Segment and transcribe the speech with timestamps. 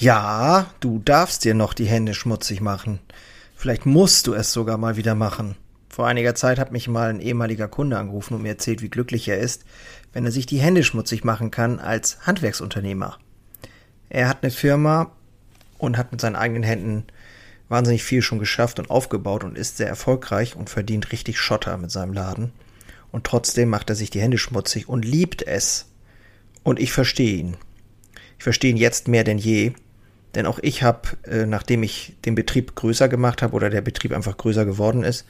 [0.00, 3.00] Ja, du darfst dir noch die Hände schmutzig machen.
[3.56, 5.56] Vielleicht musst du es sogar mal wieder machen.
[5.88, 9.26] Vor einiger Zeit hat mich mal ein ehemaliger Kunde angerufen und mir erzählt, wie glücklich
[9.26, 9.64] er ist,
[10.12, 13.18] wenn er sich die Hände schmutzig machen kann als Handwerksunternehmer.
[14.08, 15.10] Er hat eine Firma
[15.78, 17.04] und hat mit seinen eigenen Händen
[17.68, 21.90] wahnsinnig viel schon geschafft und aufgebaut und ist sehr erfolgreich und verdient richtig Schotter mit
[21.90, 22.52] seinem Laden.
[23.10, 25.86] Und trotzdem macht er sich die Hände schmutzig und liebt es.
[26.62, 27.56] Und ich verstehe ihn.
[28.38, 29.72] Ich verstehe ihn jetzt mehr denn je,
[30.38, 34.12] denn auch ich habe, äh, nachdem ich den Betrieb größer gemacht habe oder der Betrieb
[34.12, 35.26] einfach größer geworden ist,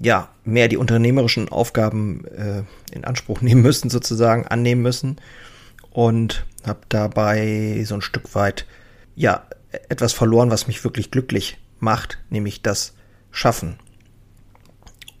[0.00, 5.16] ja, mehr die unternehmerischen Aufgaben äh, in Anspruch nehmen müssen, sozusagen, annehmen müssen.
[5.90, 8.66] Und habe dabei so ein Stück weit,
[9.14, 9.46] ja,
[9.88, 12.94] etwas verloren, was mich wirklich glücklich macht, nämlich das
[13.30, 13.76] Schaffen.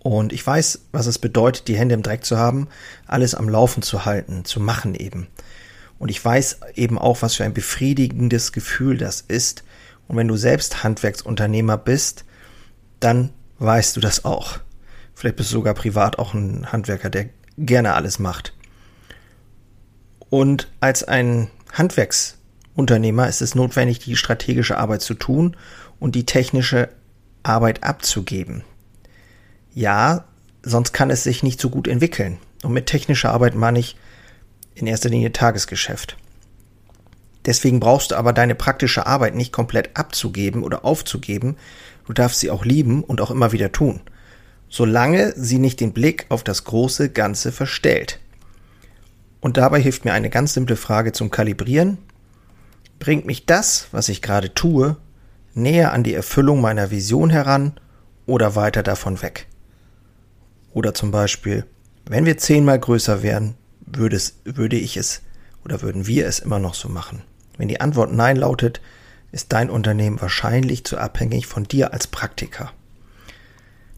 [0.00, 2.66] Und ich weiß, was es bedeutet, die Hände im Dreck zu haben,
[3.06, 5.28] alles am Laufen zu halten, zu machen eben.
[5.98, 9.64] Und ich weiß eben auch, was für ein befriedigendes Gefühl das ist.
[10.06, 12.24] Und wenn du selbst Handwerksunternehmer bist,
[13.00, 14.58] dann weißt du das auch.
[15.14, 18.54] Vielleicht bist du sogar privat auch ein Handwerker, der gerne alles macht.
[20.30, 25.56] Und als ein Handwerksunternehmer ist es notwendig, die strategische Arbeit zu tun
[25.98, 26.90] und die technische
[27.42, 28.62] Arbeit abzugeben.
[29.74, 30.24] Ja,
[30.62, 32.38] sonst kann es sich nicht so gut entwickeln.
[32.62, 33.96] Und mit technischer Arbeit meine ich
[34.78, 36.16] in erster Linie Tagesgeschäft.
[37.46, 41.56] Deswegen brauchst du aber deine praktische Arbeit nicht komplett abzugeben oder aufzugeben.
[42.06, 44.00] Du darfst sie auch lieben und auch immer wieder tun,
[44.68, 48.18] solange sie nicht den Blick auf das große Ganze verstellt.
[49.40, 51.98] Und dabei hilft mir eine ganz simple Frage zum Kalibrieren.
[52.98, 54.96] Bringt mich das, was ich gerade tue,
[55.54, 57.78] näher an die Erfüllung meiner Vision heran
[58.26, 59.46] oder weiter davon weg?
[60.72, 61.64] Oder zum Beispiel,
[62.04, 63.54] wenn wir zehnmal größer wären,
[63.98, 65.22] würde, es, würde ich es
[65.64, 67.22] oder würden wir es immer noch so machen?
[67.56, 68.80] Wenn die Antwort Nein lautet,
[69.32, 72.72] ist dein Unternehmen wahrscheinlich zu abhängig von dir als Praktiker.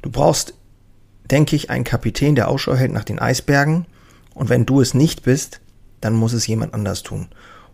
[0.03, 0.55] Du brauchst,
[1.31, 3.87] denke ich, einen Kapitän, der Ausschau hält nach den Eisbergen,
[4.35, 5.61] und wenn du es nicht bist,
[6.01, 7.29] dann muss es jemand anders tun.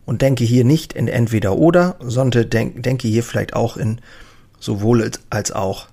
[0.04, 4.00] Und denke hier nicht in entweder oder, sondern denk, denke hier vielleicht auch in
[4.58, 5.88] sowohl als auch.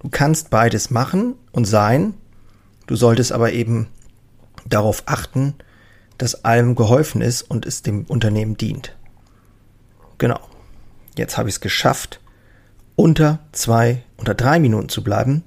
[0.00, 2.14] Du kannst beides machen und sein,
[2.86, 3.88] du solltest aber eben
[4.66, 5.54] darauf achten,
[6.18, 8.96] dass allem geholfen ist und es dem Unternehmen dient.
[10.18, 10.40] Genau.
[11.16, 12.20] Jetzt habe ich es geschafft,
[12.96, 15.42] unter zwei, unter drei Minuten zu bleiben.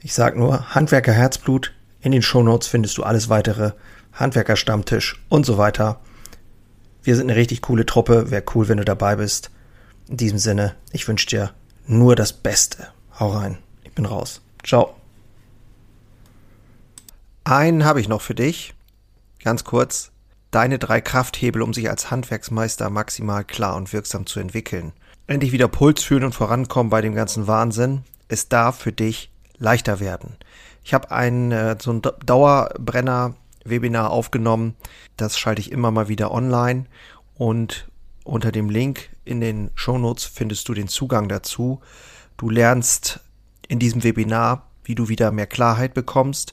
[0.00, 1.72] Ich sage nur Handwerker Herzblut.
[2.00, 3.72] In den Shownotes findest du alles weitere.
[4.12, 6.00] Handwerker Stammtisch und so weiter.
[7.02, 8.30] Wir sind eine richtig coole Truppe.
[8.30, 9.50] Wäre cool, wenn du dabei bist.
[10.08, 11.50] In diesem Sinne, ich wünsche dir
[11.86, 12.88] nur das Beste.
[13.18, 13.58] Hau rein.
[13.84, 14.40] Ich bin raus.
[14.64, 14.94] Ciao.
[17.44, 18.74] Einen habe ich noch für dich.
[19.42, 20.12] Ganz kurz.
[20.50, 24.92] Deine drei Krafthebel, um sich als Handwerksmeister maximal klar und wirksam zu entwickeln.
[25.26, 28.02] Endlich wieder Puls fühlen und vorankommen bei dem ganzen Wahnsinn.
[28.28, 30.36] Es darf für dich leichter werden.
[30.84, 34.74] Ich habe ein äh, so ein Dauerbrenner-Webinar aufgenommen.
[35.16, 36.86] Das schalte ich immer mal wieder online.
[37.34, 37.88] Und
[38.24, 41.80] unter dem Link in den Shownotes findest du den Zugang dazu.
[42.36, 43.20] Du lernst
[43.68, 46.52] in diesem Webinar, wie du wieder mehr Klarheit bekommst,